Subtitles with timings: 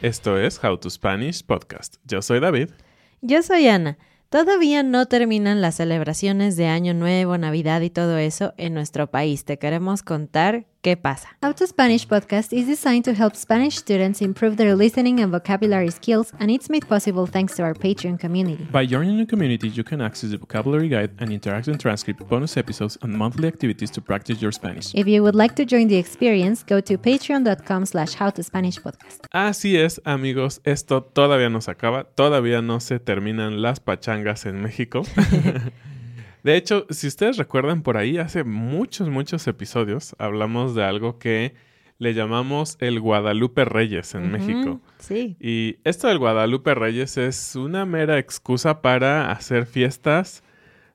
[0.00, 1.96] Esto es How to Spanish Podcast.
[2.06, 2.70] Yo soy David.
[3.20, 3.98] Yo soy Ana.
[4.30, 9.44] Todavía no terminan las celebraciones de Año Nuevo, Navidad y todo eso en nuestro país.
[9.44, 11.26] Te queremos contar qué pasa.
[11.42, 15.90] How to Spanish podcast is designed to help Spanish students improve their listening and vocabulary
[15.90, 18.68] skills, and it's made possible thanks to our Patreon community.
[18.70, 22.96] By joining the community, you can access the vocabulary guide and interactive transcript, bonus episodes,
[23.02, 24.94] and monthly activities to practice your Spanish.
[24.94, 29.26] If you would like to join the experience, go to patreon.com slash howtospanishpodcast.
[29.32, 34.62] Así es, amigos, esto todavía no se acaba, todavía no se terminan las pachangas en
[34.62, 35.02] México.
[36.46, 41.54] De hecho, si ustedes recuerdan por ahí, hace muchos, muchos episodios hablamos de algo que
[41.98, 44.80] le llamamos el Guadalupe Reyes en México.
[45.00, 45.36] Sí.
[45.40, 50.44] Y esto del Guadalupe Reyes es una mera excusa para hacer fiestas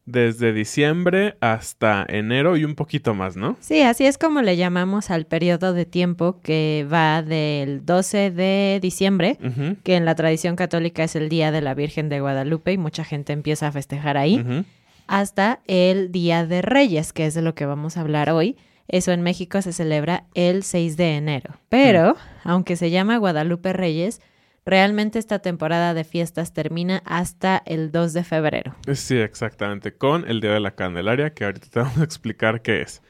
[0.06, 3.58] desde diciembre hasta enero y un poquito más, ¿no?
[3.60, 8.80] Sí, así es como le llamamos al periodo de tiempo que va del 12 de
[8.82, 9.38] diciembre,
[9.84, 13.04] que en la tradición católica es el Día de la Virgen de Guadalupe y mucha
[13.04, 14.66] gente empieza a festejar ahí.
[15.08, 18.58] Hasta el Día de Reyes, que es de lo que vamos a hablar hoy.
[18.88, 21.56] Eso en México se celebra el 6 de enero.
[21.70, 24.22] Pero, aunque se llama Guadalupe Reyes,
[24.66, 28.76] realmente esta temporada de fiestas termina hasta el 2 de febrero.
[28.94, 32.82] Sí, exactamente, con el Día de la Candelaria, que ahorita te vamos a explicar qué
[32.82, 33.02] es.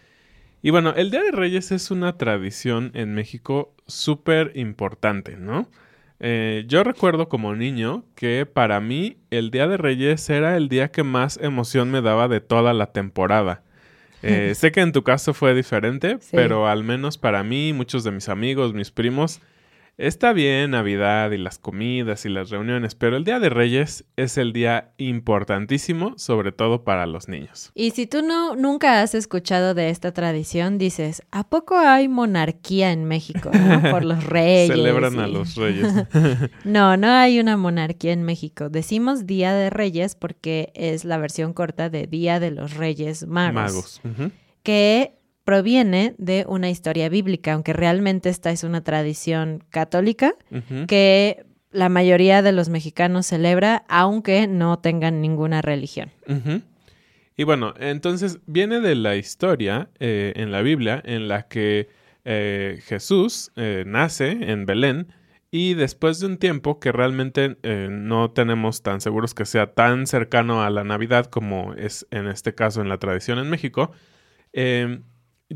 [0.62, 5.68] Y bueno, el Día de Reyes es una tradición en México súper importante, ¿no?
[6.24, 10.92] Eh, yo recuerdo como niño que para mí el Día de Reyes era el día
[10.92, 13.64] que más emoción me daba de toda la temporada.
[14.24, 16.30] Eh, sé que en tu caso fue diferente, Sí.
[16.34, 19.42] pero al menos para mí, muchos de mis amigos, mis primos,
[20.02, 24.38] está bien Navidad y las comidas y las reuniones, pero el Día de Reyes es
[24.38, 27.72] el día importantísimo, sobre todo para los niños.
[27.76, 32.92] Y si tú no nunca has escuchado de esta tradición, dices, ¿a poco hay monarquía
[32.92, 33.52] en México?
[33.54, 33.82] no?
[33.92, 34.76] Por los reyes.
[34.76, 35.88] Celebran a los reyes.
[36.64, 38.70] No, no hay una monarquía en México.
[38.70, 43.54] Decimos Día de Reyes porque es la versión corta de Día de los Reyes Magos,
[43.54, 44.02] Magos.
[44.64, 50.36] Que proviene de una historia bíblica, aunque realmente esta es una tradición católica
[50.88, 56.12] que la mayoría de los mexicanos celebra, aunque no tengan ninguna religión.
[57.36, 61.90] Y bueno, entonces viene de la historia eh, en la Biblia en la que
[62.24, 65.08] eh, Jesús eh, nace en Belén
[65.50, 67.58] y después de un tiempo que realmente
[67.90, 72.56] no tenemos tan seguros que sea tan cercano a la Navidad como es en este
[72.56, 73.92] caso en la tradición en México,
[74.54, 75.02] eh,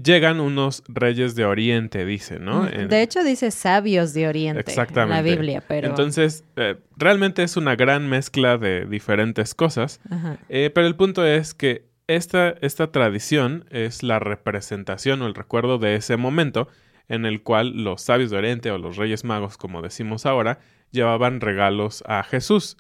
[0.04, 2.68] llegan unos reyes de Oriente, dice, ¿no?
[2.68, 5.18] En- De hecho, dice sabios de Oriente Exactamente.
[5.20, 5.88] en la Biblia, pero...
[5.88, 10.00] Entonces, eh, realmente es una gran mezcla de diferentes cosas.
[10.10, 10.38] Ajá.
[10.50, 15.78] Eh, pero el punto es que esta, esta tradición es la representación o el recuerdo
[15.80, 16.68] de ese momento
[17.08, 20.60] en el cual los sabios de Oriente o los Reyes Magos, como decimos ahora,
[20.92, 22.78] llevaban regalos a Jesús.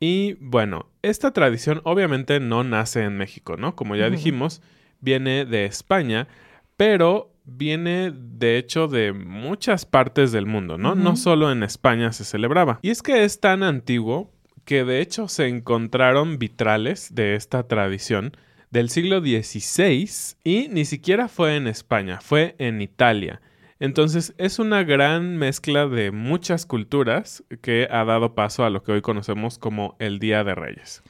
[0.00, 3.74] Y bueno, esta tradición obviamente no nace en México, ¿no?
[3.76, 4.60] Como ya dijimos,
[5.00, 6.26] viene de España,
[6.76, 10.94] pero viene de hecho de muchas partes del mundo, ¿no?
[10.94, 12.78] No solo en España se celebraba.
[12.82, 14.32] Y es que es tan antiguo
[14.64, 18.32] que de hecho se encontraron vitrales de esta tradición
[18.70, 20.08] del siglo XVI
[20.42, 23.40] y ni siquiera fue en España, fue en Italia.
[23.78, 28.92] Entonces es una gran mezcla de muchas culturas que ha dado paso a lo que
[28.92, 31.02] hoy conocemos como el Día de Reyes.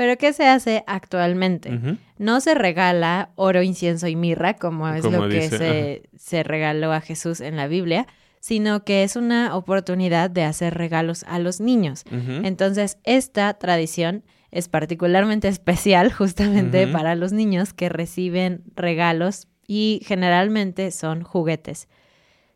[0.00, 1.78] Pero ¿qué se hace actualmente?
[2.16, 6.94] No se regala oro, incienso y mirra, como es Como lo que se, se regaló
[6.94, 8.06] a Jesús en la Biblia,
[8.40, 12.04] sino que es una oportunidad de hacer regalos a los niños.
[12.10, 20.92] Entonces, esta tradición es particularmente especial justamente para los niños que reciben regalos y generalmente
[20.92, 21.88] son juguetes.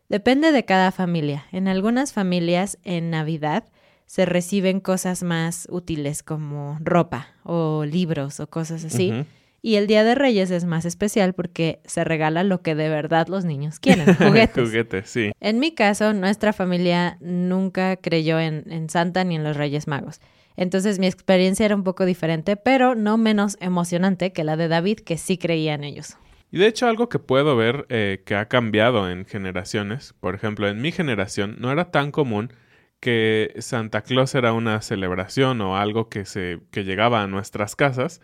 [0.09, 1.45] Depende de cada familia.
[1.51, 3.65] En algunas familias en Navidad
[4.05, 9.25] se reciben cosas más útiles como ropa o libros o cosas así.
[9.61, 13.27] Y el Día de Reyes es más especial porque se regala lo que de verdad
[13.27, 14.67] los niños quieren, juguetes.
[14.67, 15.31] Juguetes, sí.
[15.39, 20.21] En mi caso, nuestra familia nunca creyó en, en Santa ni en los Reyes Magos.
[20.55, 24.99] Entonces mi experiencia era un poco diferente, pero no menos emocionante que la de David,
[24.99, 26.15] que sí creía en ellos.
[26.51, 30.69] Y de hecho algo que puedo ver eh, que ha cambiado en generaciones, por ejemplo,
[30.69, 32.53] en mi generación no era tan común
[32.99, 38.21] que Santa Claus era una celebración o algo que se que llegaba a nuestras casas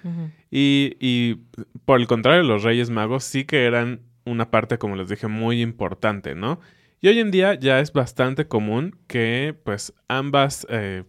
[0.50, 1.42] y, y
[1.86, 5.62] por el contrario los Reyes Magos sí que eran una parte como les dije muy
[5.62, 6.60] importante, ¿no?
[7.00, 11.04] Y hoy en día ya es bastante común que pues ambas eh,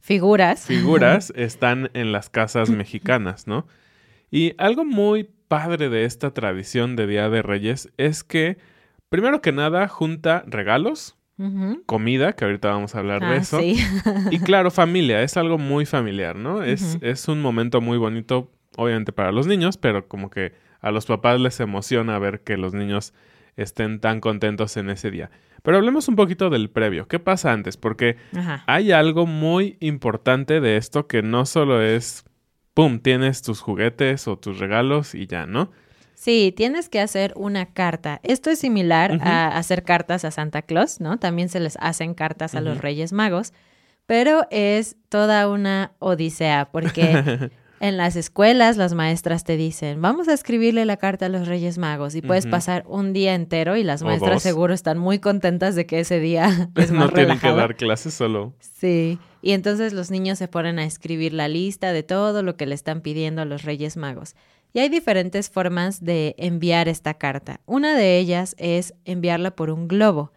[0.00, 0.64] Figuras.
[0.64, 3.66] figuras están en las casas mexicanas, ¿no?
[4.30, 8.56] Y algo muy padre de esta tradición de Día de Reyes es que,
[9.10, 11.17] primero que nada, junta regalos,
[11.86, 13.76] Comida, que ahorita vamos a hablar de Ah, eso, sí.
[14.30, 16.62] y claro, familia, es algo muy familiar, ¿no?
[16.62, 21.06] Es, es un momento muy bonito, obviamente para los niños, pero como que a los
[21.06, 23.14] papás les emociona ver que los niños
[23.56, 25.30] estén tan contentos en ese día.
[25.62, 27.08] Pero hablemos un poquito del previo.
[27.08, 27.76] ¿Qué pasa antes?
[27.76, 28.62] Porque Ajá.
[28.66, 32.24] hay algo muy importante de esto que no solo es,
[32.74, 35.70] ¡pum!, tienes tus juguetes o tus regalos y ya, ¿no?
[36.20, 38.18] Sí, tienes que hacer una carta.
[38.24, 41.20] Esto es similar a hacer cartas a Santa Claus, ¿no?
[41.20, 42.78] También se les hacen cartas a los.
[42.78, 43.52] Reyes Magos,
[44.04, 47.50] pero es toda una odisea porque
[47.80, 51.78] en las escuelas las maestras te dicen, vamos a escribirle la carta a los Reyes
[51.78, 54.42] Magos y puedes pasar un día entero y las O maestras dos.
[54.42, 57.54] seguro están muy contentas de que ese día es más no tienen relajado.
[57.54, 58.54] que dar clases solo.
[58.58, 62.66] Sí, y entonces los niños se ponen a escribir la lista de todo lo que
[62.66, 64.34] le están pidiendo a los Reyes Magos.
[64.72, 67.60] Y hay diferentes formas de enviar esta carta.
[67.66, 70.32] Una de ellas es enviarla por un globo.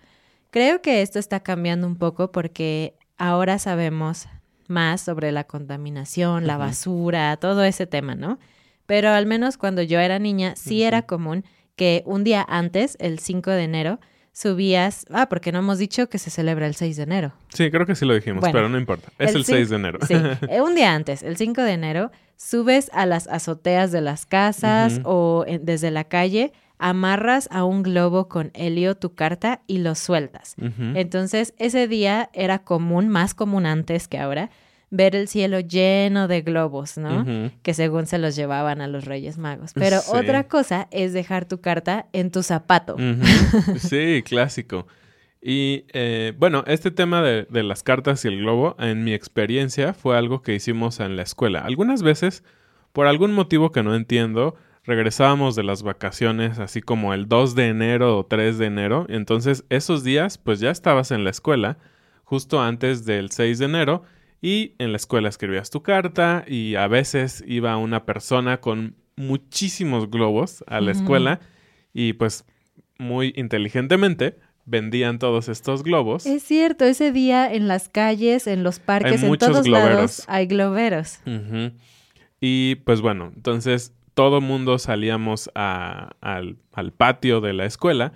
[0.50, 4.28] Creo que esto está cambiando un poco porque ahora sabemos
[4.68, 8.40] más sobre la contaminación, la basura, todo ese tema, ¿no?
[8.86, 11.46] Pero al menos cuando yo era niña, sí era común
[11.76, 14.00] que un día antes, el 5 de enero,
[14.34, 17.34] subías, ah, porque no hemos dicho que se celebra el 6 de enero.
[17.50, 19.10] Sí, creo que sí lo dijimos, Bueno, pero no importa.
[19.20, 20.00] Es el, cin- 6 de enero.
[20.08, 20.14] Sí,
[20.50, 25.02] eh, un día antes, el 5 de enero, subes a las azoteas de las casas
[25.04, 29.94] o en- desde la calle, amarras a un globo con helio tu carta y lo
[29.96, 30.56] sueltas.
[30.96, 34.50] Entonces, ese día era común, más común antes que ahora,
[34.94, 37.26] ver el cielo lleno de globos, ¿no?
[37.64, 39.72] Que según se los llevaban a los Reyes Magos.
[39.74, 40.12] Pero Sí.
[40.14, 42.98] otra cosa es dejar tu carta en tu zapato.
[43.80, 44.88] Sí, clásico.
[45.42, 49.94] Y eh, bueno, este tema de, de las cartas y el globo, en mi experiencia,
[49.94, 51.62] fue algo que hicimos en la escuela.
[51.62, 52.44] Algunas veces,
[52.92, 57.70] por algún motivo que no entiendo, regresábamos de las vacaciones así como el 2 de
[57.70, 59.06] enero o 3 de enero.
[59.10, 61.78] Entonces, esos días, pues ya estabas en la escuela,
[62.24, 64.04] justo antes del 6 de enero,
[64.42, 70.10] y en la escuela escribías tu carta y a veces iba una persona con muchísimos
[70.10, 71.40] globos a la escuela
[71.94, 72.46] y pues
[72.98, 76.26] muy inteligentemente vendían todos estos globos.
[76.26, 79.96] Es cierto, ese día en las calles, en los parques, en todos globeros.
[79.96, 81.20] lados hay globeros.
[82.40, 88.14] Y pues bueno, entonces todo mundo salíamos a- al, al patio de la escuela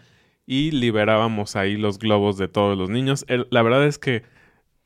[0.47, 3.25] y liberábamos ahí los globos de todos los niños.
[3.27, 4.23] El- la verdad es que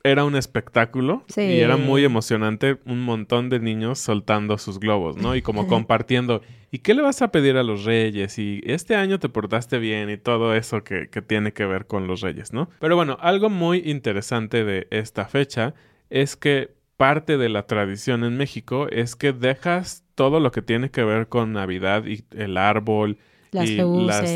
[0.04, 1.42] era un espectáculo Sí.
[1.42, 5.36] y era muy emocionante un montón de niños soltando sus globos, ¿no?
[5.36, 6.42] Y como compartiendo,
[6.72, 8.40] ¿y qué le vas a pedir a los reyes?
[8.40, 12.08] Y este año te portaste bien y todo eso que, que tiene que ver con
[12.08, 12.70] los reyes, ¿no?
[12.80, 15.74] Pero bueno, algo muy interesante de esta fecha
[16.10, 20.92] es que parte de la tradición en México es que dejas todo lo que tiene
[20.92, 23.18] que ver con Navidad y el árbol
[23.52, 23.88] Las y las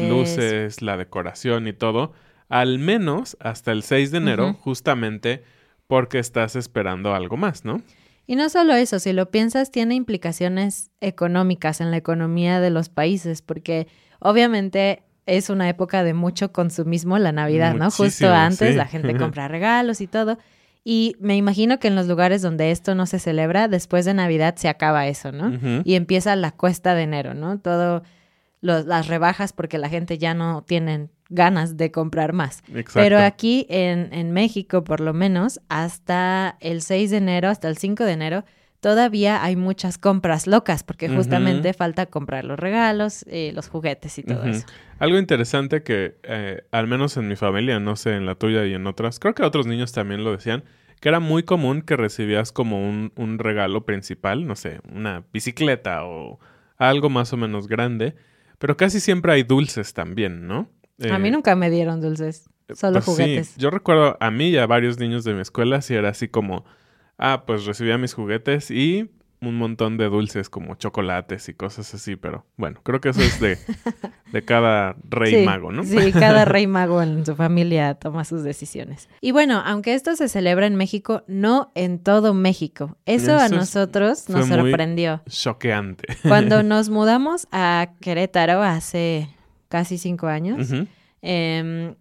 [0.02, 0.10] luces.
[0.10, 2.14] luces, la decoración y todo,
[2.62, 5.44] al menos hasta el 6 de enero, justamente
[5.88, 7.82] porque estás esperando algo más, ¿no?
[8.28, 12.90] Y no solo eso, si lo piensas, tiene implicaciones económicas en la economía de los
[12.90, 13.88] países, porque
[14.20, 17.90] obviamente es una época de mucho consumismo la Navidad, ¿no?
[17.90, 18.76] Justo antes sí.
[18.78, 20.38] la gente compra regalos y todo.
[20.86, 24.56] Y me imagino que en los lugares donde esto no se celebra, después de Navidad
[24.58, 25.82] se acaba eso, ¿no?
[25.86, 27.58] Y empieza la cuesta de enero, ¿no?
[27.58, 28.04] Todo
[28.62, 32.64] los- las rebajas porque la gente ya no tiene ganas de comprar más.
[32.70, 32.92] Exacto.
[32.94, 37.78] Pero aquí en, en México, por lo menos, hasta el 6 de enero, hasta el
[37.78, 38.46] 5 de enero,
[38.84, 44.24] todavía hay muchas compras locas porque justamente falta comprar los regalos, eh, los juguetes y
[44.24, 44.66] todo eso.
[45.00, 48.74] Algo interesante que, eh, al menos en mi familia, no sé, en la tuya y
[48.74, 50.66] en otras, creo que otros niños también lo decían,
[51.00, 56.04] que era muy común que recibías como un, un regalo principal, no sé, una bicicleta
[56.04, 56.40] o
[56.78, 58.16] algo más o menos grande,
[58.60, 60.70] pero casi siempre hay dulces también, ¿no?
[61.10, 63.56] A mí Eh, nunca me dieron dulces, solo pues sí, juguetes.
[63.58, 66.66] yo recuerdo a mí y a varios niños de mi escuela, sí era así como,
[67.18, 69.10] ah, pues recibía mis juguetes y
[69.42, 73.42] un montón de dulces como chocolates y cosas así, pero bueno, creo que eso es
[73.42, 73.58] de,
[74.32, 75.84] de cada rey Sí, mago, ¿no?
[75.84, 79.10] Sí, cada rey mago en su familia toma sus decisiones.
[79.20, 82.96] Y bueno, aunque esto se celebra en México, no en todo México.
[83.06, 85.22] Eso, a Eso es- nosotros nos sorprendió.
[85.28, 86.16] Choqueante.
[86.26, 89.28] Cuando nos mudamos a Querétaro hace
[89.74, 90.72] casi cinco años,
[91.24, 91.96] em,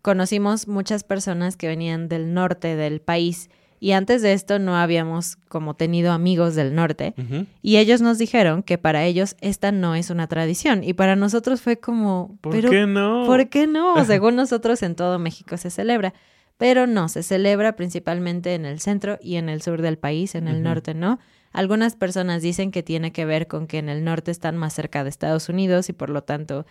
[0.00, 5.34] conocimos muchas personas que venían del norte del país y antes de esto no habíamos
[5.48, 7.14] como tenido amigos del norte
[7.62, 11.60] y ellos nos dijeron que para ellos esta no es una tradición y para nosotros
[11.62, 13.24] fue como, ¿Por pero qué no?
[13.26, 14.04] ¿por qué no?
[14.04, 16.14] Según nosotros en todo México se celebra,
[16.58, 20.46] pero no, se celebra principalmente en el centro y en el sur del país, en
[20.46, 21.18] el norte no.
[21.52, 25.02] Algunas personas dicen que tiene que ver con que en el norte están más cerca
[25.02, 26.66] de Estados Unidos y por lo tanto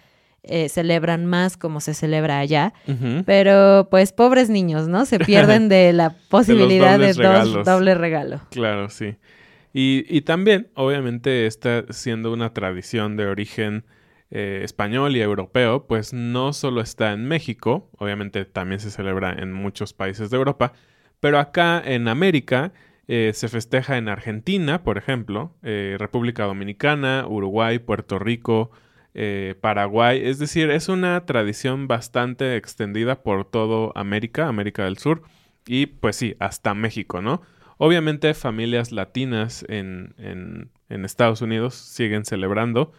[0.47, 2.73] eh, celebran más como se celebra allá.
[3.25, 5.05] Pero pues pobres niños, ¿no?
[5.05, 8.41] Se pierden de la posibilidad de, dos doble regalo.
[8.51, 9.15] Claro, sí.
[9.73, 13.83] Y, y también, obviamente, está siendo una tradición de origen
[14.31, 19.53] eh, español y europeo, pues no solo está en México, obviamente también se celebra en
[19.53, 20.73] muchos países de Europa,
[21.19, 22.73] pero acá en América
[23.07, 28.71] eh, se festeja en Argentina, por ejemplo, eh, República Dominicana, Uruguay, Puerto Rico,
[29.15, 35.24] eh, Paraguay, es decir, es una tradición bastante extendida por todo América, América del Sur,
[35.65, 37.41] y pues sí, hasta México, ¿no?
[37.77, 42.91] Obviamente familias latinas en, en- en Estados Unidos siguen celebrando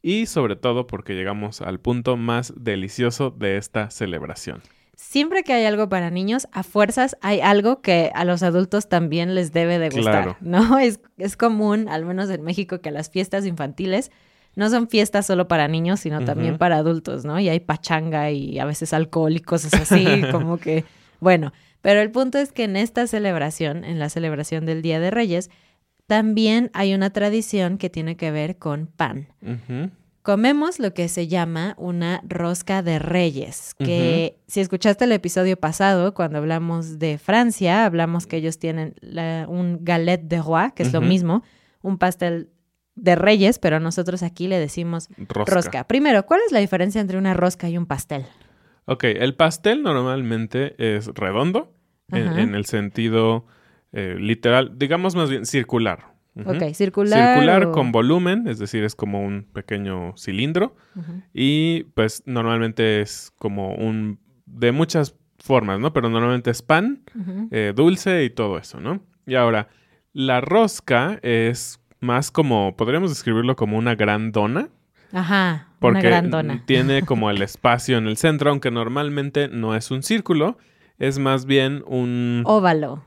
[0.00, 4.62] y sobre todo porque llegamos al punto más delicioso de esta celebración.
[4.94, 9.34] Siempre que hay algo para niños, a fuerzas hay algo que a los adultos también
[9.34, 10.36] les debe de gustar, Claro.
[10.40, 10.78] ¿no?
[10.78, 14.12] Es, es común, al menos en México, que las fiestas infantiles
[14.56, 17.38] no son fiestas solo para niños, sino también para adultos, ¿no?
[17.40, 20.84] Y hay pachanga y a veces alcohol y cosas así, como que,
[21.20, 25.10] bueno, pero el punto es que en esta celebración, en la celebración del Día de
[25.10, 25.50] Reyes,
[26.06, 29.28] también hay una tradición que tiene que ver con pan.
[30.22, 36.14] Comemos lo que se llama una rosca de reyes, que si escuchaste el episodio pasado,
[36.14, 40.92] cuando hablamos de Francia, hablamos que ellos tienen la- un galette de roi, que es
[40.92, 41.42] lo mismo,
[41.82, 42.50] un pastel
[42.94, 45.54] de reyes, pero nosotros aquí le decimos Rosca.
[45.54, 45.84] rosca.
[45.88, 48.24] Primero, ¿cuál es la diferencia entre una rosca y un pastel?
[48.84, 51.74] Ok, el pastel normalmente es redondo
[52.10, 52.42] en, Ajá.
[52.42, 53.46] en el sentido
[53.92, 56.12] eh, literal, digamos más bien circular.
[56.34, 56.50] Ujú.
[56.50, 57.34] Ok, circular.
[57.34, 60.74] Circular o- con volumen, es decir, es como un pequeño cilindro
[61.34, 65.92] y pues normalmente es como un de muchas formas, ¿no?
[65.92, 67.02] Pero normalmente es pan,
[67.50, 69.02] eh, dulce y todo eso, ¿no?
[69.26, 69.68] Y ahora,
[70.14, 74.68] la rosca es más como, podríamos describirlo como una gran dona,
[75.12, 76.62] Ajá, porque una gran dona.
[76.66, 80.58] tiene como el espacio en el centro, aunque normalmente no es un círculo,
[80.98, 83.04] es más bien un, Óvalo.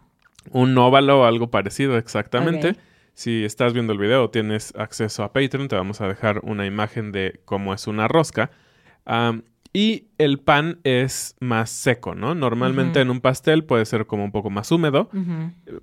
[0.52, 2.78] un óvalo o algo parecido exactamente.
[3.14, 7.12] Si estás viendo el video tienes acceso a Patreon, te vamos a dejar una imagen
[7.12, 8.52] de cómo es una rosca.
[9.74, 12.34] Y el pan es más seco, ¿no?
[12.34, 15.10] Normalmente en un pastel puede ser como un poco más húmedo,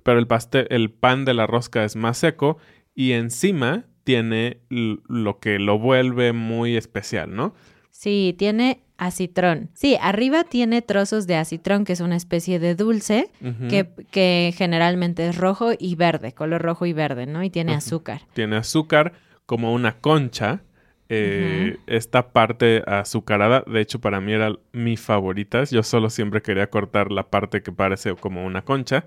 [0.03, 2.57] pero el pastel, el pan de la rosca es más seco
[2.95, 7.53] y encima tiene lo que lo vuelve muy especial, ¿no?
[7.89, 9.69] Sí, tiene acitrón.
[9.73, 13.29] Sí, arriba tiene trozos de acitrón, que es una especie de dulce
[13.69, 17.43] que, que generalmente es rojo y verde, color rojo y verde, ¿no?
[17.43, 18.21] Y tiene azúcar.
[18.33, 19.13] Tiene azúcar
[19.45, 20.63] como una concha.
[21.09, 25.63] eh, Esta parte azucarada, de hecho, para mí era mi favorita.
[25.65, 29.05] Yo solo siempre quería cortar la parte que parece como una concha.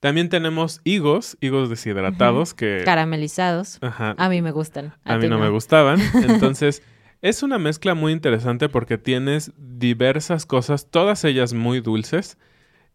[0.00, 3.78] También tenemos higos, higos deshidratados que Caramelizados.
[3.80, 4.94] ajá, A mí me gustan.
[5.04, 5.98] a mí no, me gustaban.
[6.28, 6.82] Entonces,
[7.22, 12.38] es una mezcla muy interesante porque tienes diversas cosas, todas ellas muy dulces,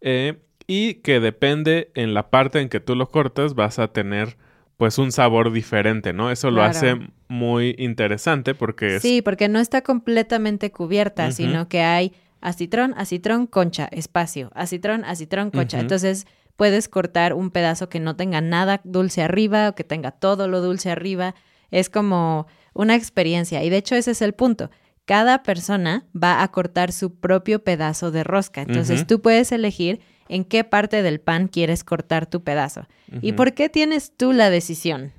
[0.01, 4.37] eh, y que depende en la parte en que tú lo cortas, vas a tener
[4.77, 6.31] pues un sabor diferente, ¿no?
[6.31, 6.69] Eso lo Claro.
[6.71, 9.01] hace muy interesante porque es...
[9.01, 15.51] Sí, porque no está completamente cubierta, sino que hay acitrón, acitrón, concha, espacio, acitrón, acitrón,
[15.51, 15.79] concha.
[15.79, 16.25] Entonces,
[16.61, 20.61] puedes cortar un pedazo que no tenga nada dulce arriba o que tenga todo lo
[20.61, 21.33] dulce arriba.
[21.71, 24.69] Es como una experiencia y de hecho ese es el punto.
[25.05, 28.61] Cada persona va a cortar su propio pedazo de rosca.
[28.61, 32.85] Entonces tú puedes elegir en qué parte del pan quieres cortar tu pedazo.
[33.23, 35.13] ¿Y por qué tienes tú la decisión?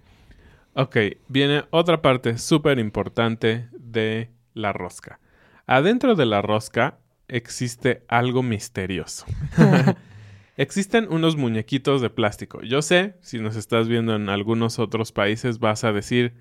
[0.75, 0.97] Ok,
[1.27, 5.19] viene otra parte súper importante de la rosca.
[5.67, 9.27] Adentro de la rosca existe algo misterioso.
[10.57, 12.61] Existen unos muñequitos de plástico.
[12.63, 16.35] Yo sé, si nos estás viendo en algunos otros países, vas a decir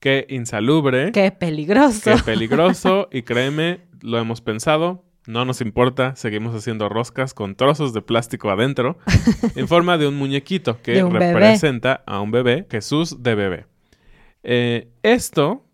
[0.00, 2.14] que insalubre, ¡Qué peligroso!
[2.14, 7.94] que peligroso, y créeme, lo hemos pensado, no nos importa, seguimos haciendo roscas con trozos
[7.94, 8.98] de plástico adentro,
[9.56, 11.32] en forma de un muñequito que bebé.
[11.32, 13.66] representa a un bebé, Jesús de bebé.
[14.42, 15.64] Eh, esto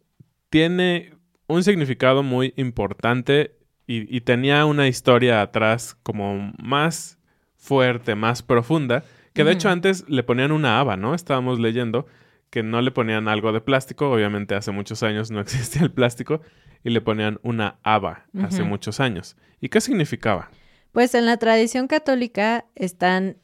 [0.49, 1.15] tiene
[1.49, 3.57] un significado muy importante
[3.89, 7.19] y, y tenía una historia atrás como más
[7.61, 11.15] fuerte, más profunda, que de hecho antes le ponían una haba, ¿no?
[11.15, 12.07] Estábamos leyendo
[12.51, 16.41] que no le ponían algo de plástico, obviamente hace muchos años no existía el plástico,
[16.83, 19.37] y le ponían una haba hace muchos años.
[19.61, 20.51] ¿Y qué significaba?
[20.93, 23.37] Pues en la tradición católica están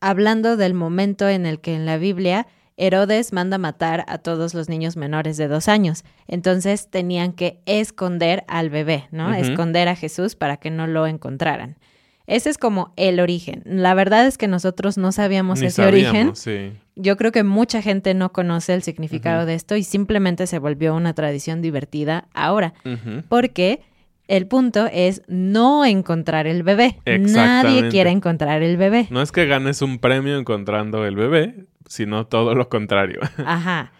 [0.00, 4.68] hablando del momento en el que en la Biblia Herodes manda matar a todos los
[4.68, 6.04] niños menores de dos años.
[6.26, 9.32] Entonces tenían que esconder al bebé, ¿no?
[9.34, 11.78] Esconder a Jesús para que no lo encontraran.
[12.26, 13.62] Ese es como el origen.
[13.66, 16.34] La verdad es que nosotros no sabíamos Ni ese origen.
[16.34, 16.72] sí.
[16.96, 20.94] Yo creo que mucha gente no conoce el significado de esto y simplemente se volvió
[20.94, 22.72] una tradición divertida ahora.
[22.84, 23.24] Ujú.
[23.28, 23.80] Porque
[24.28, 26.98] el punto es no encontrar el bebé.
[27.04, 29.08] Nadie quiere encontrar el bebé.
[29.10, 33.20] No es que ganes un premio encontrando el bebé, sino todo lo contrario.
[33.44, 33.92] Ajá.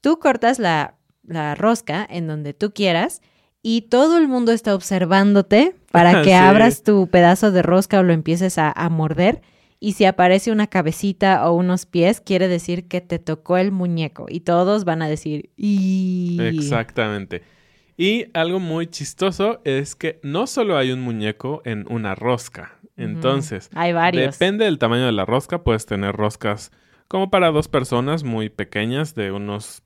[0.00, 3.22] Tú cortas la, la rosca en donde tú quieras
[3.64, 6.32] y todo el mundo está observándote para que Sí.
[6.34, 9.42] abras tu pedazo de rosca o lo empieces a, a morder.
[9.80, 14.26] Y si aparece una cabecita o unos pies, quiere decir que te tocó el muñeco.
[14.28, 17.42] Y todos van a decir, y Exactamente.
[17.96, 22.78] Y algo muy chistoso es que no solo hay un muñeco en una rosca.
[22.96, 24.38] Entonces, Hay varios.
[24.38, 25.62] depende del tamaño de la rosca.
[25.64, 26.70] Puedes tener roscas
[27.08, 29.82] como para dos personas muy pequeñas, de unos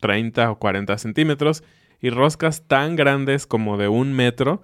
[0.00, 1.62] 30 o 40 centímetros,
[2.02, 4.60] y roscas tan grandes como de un metro,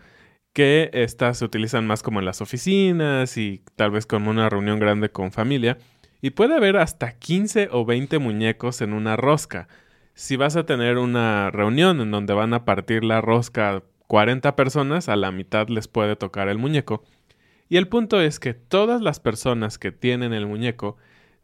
[0.53, 4.81] que estas se utilizan más como en las oficinas y tal vez como una reunión
[4.81, 5.79] grande con familia.
[6.20, 9.68] Y puede haber hasta 15 o 20 muñecos en una rosca.
[10.14, 15.09] Si vas a tener una reunión en donde van a partir la rosca 40 personas,
[15.09, 17.05] a la mitad les puede tocar el muñeco.
[17.68, 20.96] Y el punto es que todas las personas que tienen el muñeco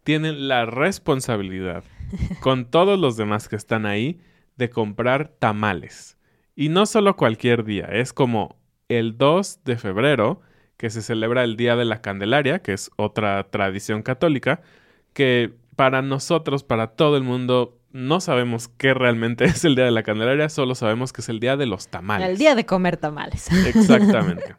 [0.03, 1.85] tienen la responsabilidad,
[2.41, 4.19] con todos los demás que están ahí,
[4.57, 6.17] de comprar tamales.
[6.57, 8.57] Y no solo cualquier día, es como
[8.89, 10.41] el 2 de febrero,
[10.77, 14.63] que se celebra el Día de la Candelaria, que es otra tradición católica,
[15.13, 19.91] que para nosotros, para todo el mundo, no sabemos qué realmente es el Día de
[19.91, 22.29] la Candelaria, solo sabemos que es el Día de los Tamales.
[22.29, 23.51] El día de comer tamales.
[23.67, 24.57] Exactamente.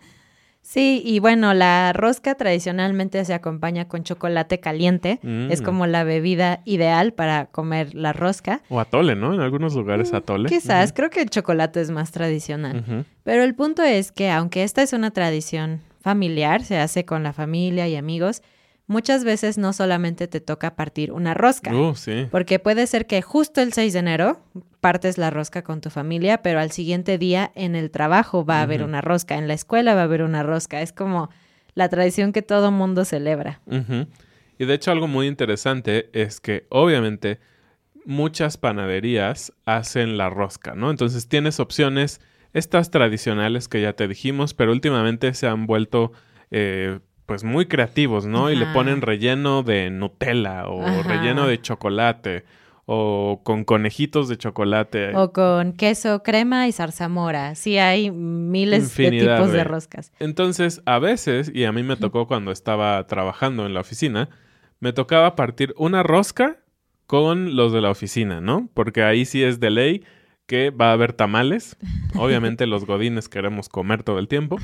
[0.65, 5.19] Sí, y bueno, la rosca tradicionalmente se acompaña con chocolate caliente.
[5.21, 5.51] Mm.
[5.51, 8.63] Es como la bebida ideal para comer la rosca.
[8.69, 9.35] O atole, ¿no?
[9.35, 10.49] En algunos lugares atole.
[10.49, 13.05] Quizás, creo que el chocolate es más tradicional.
[13.23, 17.31] Pero el punto es que aunque esta es una tradición familiar, se hace con la
[17.31, 18.41] familia y amigos,
[18.87, 21.73] muchas veces no solamente te toca partir una rosca.
[21.75, 22.27] Uh, sí.
[22.31, 24.39] Porque puede ser que justo el 6 de enero
[24.79, 28.61] partes la rosca con tu familia, pero al siguiente día en el trabajo va a
[28.63, 30.81] haber una rosca, en la escuela va a haber una rosca.
[30.81, 31.29] Es como
[31.73, 33.61] la tradición que todo mundo celebra.
[34.57, 37.39] Y de hecho algo muy interesante es que obviamente
[38.05, 40.91] muchas panaderías hacen la rosca, ¿no?
[40.91, 42.21] Entonces tienes opciones,
[42.53, 46.13] estas tradicionales que ya te dijimos, pero últimamente se han vuelto
[46.51, 48.51] eh, pues muy creativos, ¿no?
[48.51, 51.03] Y le ponen relleno de Nutella o Ajá.
[51.03, 52.45] relleno de chocolate
[52.85, 55.15] o con conejitos de chocolate.
[55.15, 57.55] O con queso, crema y zarzamora.
[57.55, 60.11] Sí, hay miles de tipos de de- roscas.
[60.19, 64.29] Entonces, a veces, y a mí me tocó cuando estaba trabajando en la oficina,
[64.79, 66.57] me tocaba partir una rosca
[67.07, 68.69] con los de la oficina, ¿no?
[68.75, 70.03] Porque ahí sí es de ley
[70.47, 71.75] que va a haber tamales.
[72.15, 74.57] Obviamente los godines queremos comer todo el tiempo.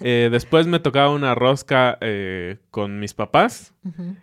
[0.00, 3.74] Eh, después me tocaba una rosca eh, con mis papás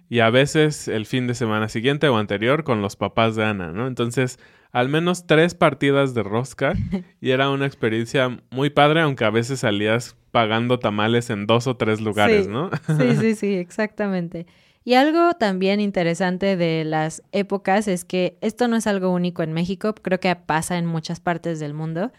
[0.10, 3.72] y a veces el fin de semana siguiente o anterior con los papás de Ana,
[3.72, 3.88] ¿no?
[3.88, 4.38] Entonces,
[4.72, 6.74] al menos tres partidas de rosca
[7.20, 11.76] y era una experiencia muy padre, aunque a veces salías pagando tamales en dos o
[11.78, 12.52] tres lugares, Sí.
[12.52, 12.70] ¿no?
[12.98, 14.46] Sí, sí, sí, exactamente.
[14.84, 19.54] Y algo también interesante de las épocas es que esto no es algo único en
[19.54, 22.12] México, creo que pasa en muchas partes del mundo.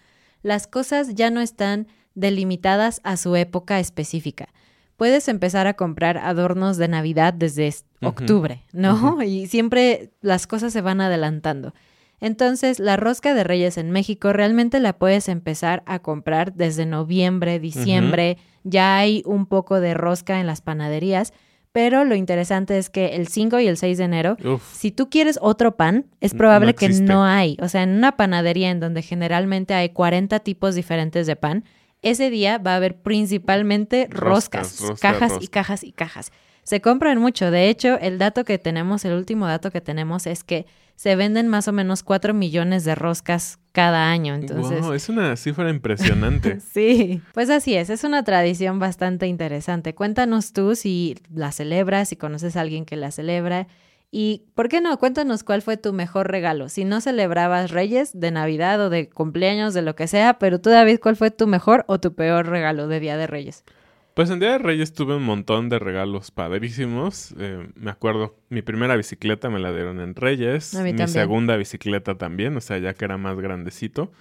[0.42, 4.48] Las cosas ya no están delimitadas a su época específica.
[4.96, 9.20] puedes empezar a comprar adornos de Navidad desde es- octubre, ¿no?
[9.22, 11.75] Y siempre las cosas se van adelantando.
[12.20, 17.59] Entonces, la rosca de Reyes en México realmente la puedes empezar a comprar desde noviembre,
[17.59, 18.38] diciembre.
[18.62, 21.33] Ya hay un poco de rosca en las panaderías,
[21.73, 24.63] pero lo interesante es que el 5 y el 6 de enero, Uf.
[24.75, 27.57] si tú quieres otro pan, es No probable que no hay.
[27.61, 31.65] O sea, en una panadería en donde generalmente hay 40 tipos diferentes de pan,
[32.03, 36.33] ese día va a haber principalmente roscas, cajas y cajas y cajas.
[36.63, 37.51] Se compran mucho.
[37.51, 40.67] De hecho, el dato que tenemos, el último dato que tenemos es que
[41.03, 44.37] se venden más o menos 4 millones de roscas cada año.
[44.37, 46.61] Entonces, Wow, es una cifra impresionante.
[46.73, 49.97] Sí, pues así es, es una tradición bastante interesante.
[49.97, 53.67] Cuéntanos tú si la celebras, si conoces a alguien que la celebra
[54.12, 54.97] y, ¿por qué no?
[54.97, 56.69] Cuéntanos cuál fue tu mejor regalo.
[56.69, 60.71] Si no celebrabas Reyes de Navidad o de cumpleaños, de lo que sea, pero tú
[60.71, 63.65] David, ¿cuál fue tu mejor o tu peor regalo de Día de Reyes?
[64.14, 67.35] Pues en Día de Reyes tuve un montón de regalos padrísimos.
[67.38, 70.75] Eh, me acuerdo, mi primera bicicleta me la dieron en Reyes.
[70.75, 71.09] Mi también.
[71.09, 74.12] segunda bicicleta también, o sea, ya que era más grandecito.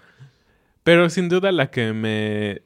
[0.84, 2.62] Pero sin duda la que me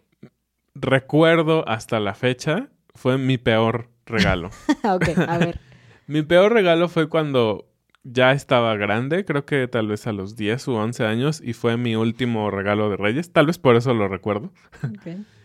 [0.75, 4.51] recuerdo hasta la fecha fue mi peor regalo.
[4.83, 5.59] ok, a ver.
[6.07, 7.67] mi peor regalo fue cuando
[8.03, 11.75] ya estaba grande, creo que tal vez a los 10 u 11 años, y fue
[11.75, 13.33] mi último regalo de Reyes.
[13.33, 14.53] Tal vez por eso lo recuerdo.
[14.83, 15.07] Ok.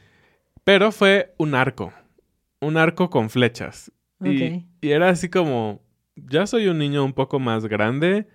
[0.71, 1.93] Pero fue un arco.
[2.61, 3.91] Un arco con flechas.
[4.23, 5.83] Y, y era así como,
[6.15, 8.29] ya soy un niño un poco más grande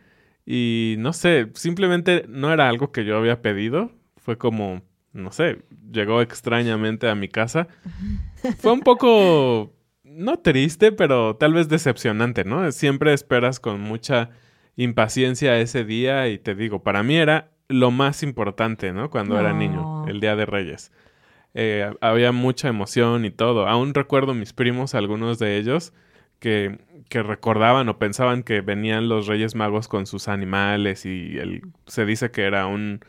[0.45, 3.93] y no sé, simplemente no era algo que yo había pedido.
[4.17, 4.81] Fue como,
[5.13, 5.59] no sé,
[5.93, 7.69] llegó extrañamente a mi casa.
[8.59, 12.69] Fue un poco, no triste, pero tal vez decepcionante, ¿no?
[12.73, 14.31] Siempre esperas con mucha
[14.75, 19.09] impaciencia ese día y te digo, para mí era lo más importante, ¿no?
[19.09, 20.91] Cuando era niño, el Día de Reyes.
[21.57, 23.67] Eh, había mucha emoción y todo.
[23.67, 25.93] Aún recuerdo mis primos, algunos de ellos,
[26.39, 26.77] que,
[27.09, 32.05] que recordaban o pensaban que venían los Reyes Magos con sus animales y el, se
[32.05, 32.99] dice que era un,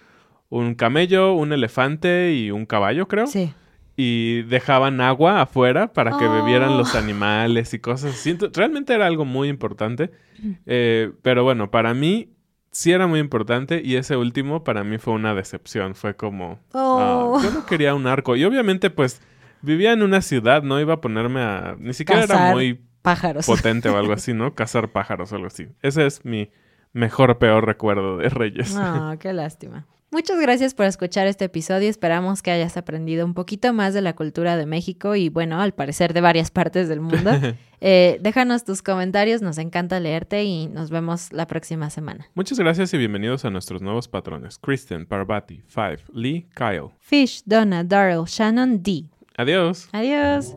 [0.49, 3.27] un camello, un elefante y un caballo, creo.
[3.27, 3.53] Sí.
[3.97, 6.99] Y dejaban agua afuera para que bebieran los Oh.
[6.99, 8.37] animales y cosas así.
[8.53, 10.11] Realmente era algo muy importante.
[10.67, 12.29] Eh, pero bueno, para mí
[12.77, 15.95] sí era muy importante y ese último para mí fue una decepción.
[15.95, 17.39] Fue como, Oh.
[17.39, 18.37] ah, yo no quería un arco.
[18.37, 19.23] Y obviamente pues
[19.63, 21.75] vivía en una ciudad, no iba a ponerme a...
[21.79, 23.47] Ni siquiera era muy pájaros.
[23.47, 24.55] potente o algo así, ¿no?
[24.55, 25.69] Cazar pájaros o algo así.
[25.81, 26.51] Ese es mi
[26.93, 28.77] mejor, peor recuerdo de Reyes.
[28.77, 29.87] Ah, qué lástima.
[30.11, 31.89] Muchas gracias por escuchar este episodio.
[31.89, 35.75] Esperamos que hayas aprendido un poquito más de la cultura de México y, bueno, al
[35.75, 37.31] parecer de varias partes del mundo.
[37.83, 42.27] Eh, déjanos tus comentarios, nos encanta leerte y nos vemos la próxima semana.
[42.35, 44.57] Muchas gracias y bienvenidos a nuestros nuevos patrones.
[44.57, 46.89] Kristen, Parvati, Five, Lee, Kyle.
[47.01, 49.11] Fish, Donna, Daryl, Shannon, D.
[49.37, 49.91] Adiós.
[49.93, 50.57] Adiós.